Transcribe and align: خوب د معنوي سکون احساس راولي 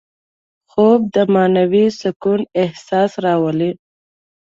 خوب 0.71 0.99
د 1.15 1.17
معنوي 1.33 1.85
سکون 2.01 2.39
احساس 2.63 3.11
راولي 3.25 3.71